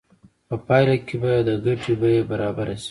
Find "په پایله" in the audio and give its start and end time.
0.47-0.95